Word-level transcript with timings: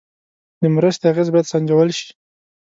د 0.61 0.63
مرستې 0.75 1.05
اغېز 1.11 1.27
باید 1.33 1.51
سنجول 1.51 1.89
شي. 1.97 2.07